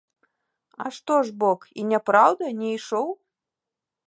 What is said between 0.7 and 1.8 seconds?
А што ж, бок,